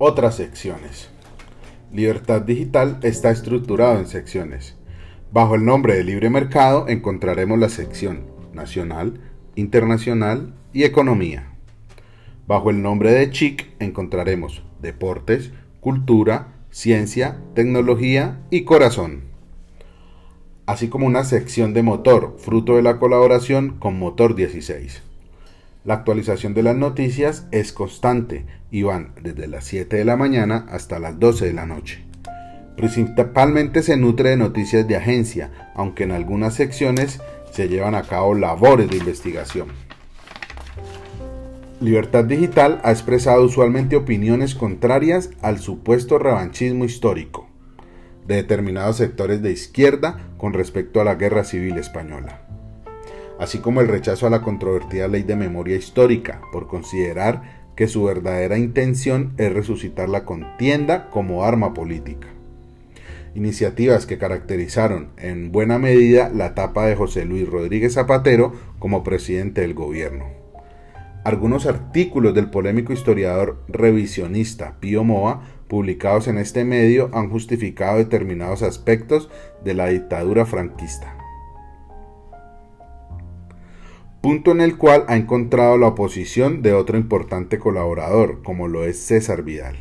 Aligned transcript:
Otras 0.00 0.36
secciones. 0.36 1.10
Libertad 1.92 2.42
Digital 2.42 3.00
está 3.02 3.32
estructurado 3.32 3.98
en 3.98 4.06
secciones. 4.06 4.76
Bajo 5.32 5.56
el 5.56 5.64
nombre 5.64 5.96
de 5.96 6.04
Libre 6.04 6.30
Mercado 6.30 6.86
encontraremos 6.86 7.58
la 7.58 7.68
sección 7.68 8.26
Nacional, 8.52 9.20
Internacional 9.56 10.54
y 10.72 10.84
Economía. 10.84 11.50
Bajo 12.46 12.70
el 12.70 12.80
nombre 12.80 13.10
de 13.10 13.28
CHIC 13.28 13.74
encontraremos 13.80 14.62
Deportes, 14.80 15.50
Cultura, 15.80 16.54
Ciencia, 16.70 17.40
Tecnología 17.56 18.38
y 18.50 18.62
Corazón. 18.62 19.24
Así 20.66 20.86
como 20.86 21.08
una 21.08 21.24
sección 21.24 21.74
de 21.74 21.82
motor, 21.82 22.36
fruto 22.38 22.76
de 22.76 22.82
la 22.82 23.00
colaboración 23.00 23.78
con 23.80 23.98
Motor 23.98 24.36
16. 24.36 25.07
La 25.88 25.94
actualización 25.94 26.52
de 26.52 26.62
las 26.62 26.76
noticias 26.76 27.46
es 27.50 27.72
constante 27.72 28.44
y 28.70 28.82
van 28.82 29.14
desde 29.22 29.46
las 29.48 29.64
7 29.64 29.96
de 29.96 30.04
la 30.04 30.18
mañana 30.18 30.66
hasta 30.68 30.98
las 30.98 31.18
12 31.18 31.46
de 31.46 31.52
la 31.54 31.64
noche. 31.64 32.04
Principalmente 32.76 33.82
se 33.82 33.96
nutre 33.96 34.28
de 34.28 34.36
noticias 34.36 34.86
de 34.86 34.96
agencia, 34.96 35.72
aunque 35.74 36.04
en 36.04 36.12
algunas 36.12 36.52
secciones 36.52 37.22
se 37.52 37.70
llevan 37.70 37.94
a 37.94 38.02
cabo 38.02 38.34
labores 38.34 38.90
de 38.90 38.98
investigación. 38.98 39.68
Libertad 41.80 42.24
Digital 42.24 42.82
ha 42.84 42.90
expresado 42.90 43.42
usualmente 43.42 43.96
opiniones 43.96 44.54
contrarias 44.54 45.30
al 45.40 45.58
supuesto 45.58 46.18
revanchismo 46.18 46.84
histórico 46.84 47.48
de 48.26 48.34
determinados 48.34 48.98
sectores 48.98 49.40
de 49.40 49.52
izquierda 49.52 50.18
con 50.36 50.52
respecto 50.52 51.00
a 51.00 51.04
la 51.04 51.14
Guerra 51.14 51.44
Civil 51.44 51.78
Española 51.78 52.47
así 53.38 53.58
como 53.58 53.80
el 53.80 53.88
rechazo 53.88 54.26
a 54.26 54.30
la 54.30 54.42
controvertida 54.42 55.08
ley 55.08 55.22
de 55.22 55.36
memoria 55.36 55.76
histórica, 55.76 56.40
por 56.52 56.66
considerar 56.66 57.58
que 57.76 57.86
su 57.86 58.04
verdadera 58.04 58.58
intención 58.58 59.34
es 59.38 59.52
resucitar 59.52 60.08
la 60.08 60.24
contienda 60.24 61.08
como 61.10 61.44
arma 61.44 61.74
política. 61.74 62.26
Iniciativas 63.34 64.04
que 64.04 64.18
caracterizaron 64.18 65.10
en 65.16 65.52
buena 65.52 65.78
medida 65.78 66.28
la 66.28 66.46
etapa 66.46 66.86
de 66.86 66.96
José 66.96 67.24
Luis 67.24 67.48
Rodríguez 67.48 67.94
Zapatero 67.94 68.52
como 68.80 69.04
presidente 69.04 69.60
del 69.60 69.74
gobierno. 69.74 70.24
Algunos 71.22 71.66
artículos 71.66 72.34
del 72.34 72.50
polémico 72.50 72.92
historiador 72.92 73.62
revisionista 73.68 74.76
Pío 74.80 75.04
Moa 75.04 75.42
publicados 75.68 76.26
en 76.26 76.38
este 76.38 76.64
medio 76.64 77.10
han 77.12 77.30
justificado 77.30 77.98
determinados 77.98 78.62
aspectos 78.62 79.28
de 79.62 79.74
la 79.74 79.88
dictadura 79.88 80.46
franquista 80.46 81.17
punto 84.20 84.50
en 84.50 84.60
el 84.60 84.76
cual 84.76 85.04
ha 85.08 85.16
encontrado 85.16 85.78
la 85.78 85.88
oposición 85.88 86.62
de 86.62 86.72
otro 86.72 86.98
importante 86.98 87.58
colaborador, 87.58 88.42
como 88.42 88.68
lo 88.68 88.84
es 88.84 88.98
César 88.98 89.42
Vidal. 89.42 89.76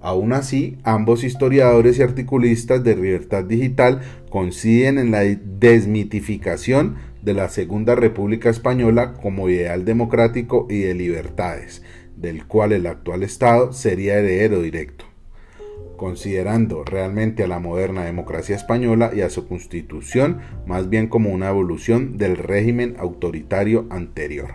Aún 0.00 0.32
así, 0.32 0.78
ambos 0.84 1.24
historiadores 1.24 1.98
y 1.98 2.02
articulistas 2.02 2.84
de 2.84 2.94
Libertad 2.94 3.44
Digital 3.44 4.02
coinciden 4.30 4.98
en 4.98 5.10
la 5.10 5.22
desmitificación 5.22 6.96
de 7.22 7.34
la 7.34 7.48
Segunda 7.48 7.94
República 7.94 8.48
Española 8.48 9.14
como 9.14 9.48
ideal 9.48 9.84
democrático 9.84 10.66
y 10.70 10.80
de 10.80 10.94
libertades, 10.94 11.82
del 12.16 12.46
cual 12.46 12.72
el 12.72 12.86
actual 12.86 13.22
Estado 13.22 13.72
sería 13.72 14.18
heredero 14.18 14.62
directo 14.62 15.05
considerando 15.96 16.84
realmente 16.84 17.44
a 17.44 17.48
la 17.48 17.58
moderna 17.58 18.04
democracia 18.04 18.56
española 18.56 19.10
y 19.14 19.20
a 19.20 19.30
su 19.30 19.48
constitución 19.48 20.38
más 20.66 20.88
bien 20.88 21.08
como 21.08 21.30
una 21.30 21.48
evolución 21.48 22.16
del 22.16 22.36
régimen 22.36 22.96
autoritario 22.98 23.86
anterior. 23.90 24.54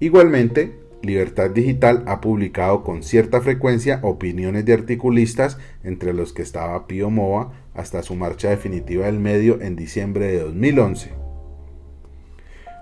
Igualmente, 0.00 0.78
Libertad 1.02 1.50
Digital 1.50 2.02
ha 2.06 2.20
publicado 2.20 2.82
con 2.82 3.02
cierta 3.02 3.40
frecuencia 3.40 4.00
opiniones 4.02 4.64
de 4.64 4.72
articulistas, 4.72 5.58
entre 5.84 6.12
los 6.12 6.32
que 6.32 6.42
estaba 6.42 6.86
Pío 6.86 7.10
Mova 7.10 7.52
hasta 7.74 8.02
su 8.02 8.14
marcha 8.14 8.50
definitiva 8.50 9.06
del 9.06 9.20
medio 9.20 9.60
en 9.60 9.76
diciembre 9.76 10.26
de 10.26 10.40
2011 10.40 11.25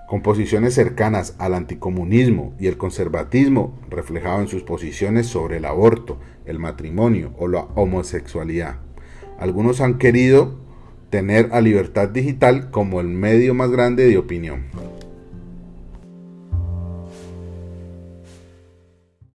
con 0.07 0.21
posiciones 0.21 0.73
cercanas 0.73 1.35
al 1.39 1.53
anticomunismo 1.53 2.53
y 2.59 2.67
el 2.67 2.77
conservatismo 2.77 3.79
reflejado 3.89 4.41
en 4.41 4.47
sus 4.47 4.63
posiciones 4.63 5.27
sobre 5.27 5.57
el 5.57 5.65
aborto, 5.65 6.19
el 6.45 6.59
matrimonio 6.59 7.33
o 7.37 7.47
la 7.47 7.67
homosexualidad. 7.75 8.79
Algunos 9.39 9.81
han 9.81 9.97
querido 9.97 10.55
tener 11.09 11.49
a 11.51 11.61
Libertad 11.61 12.09
Digital 12.09 12.71
como 12.71 12.99
el 12.99 13.07
medio 13.07 13.53
más 13.53 13.71
grande 13.71 14.07
de 14.07 14.17
opinión. 14.17 14.65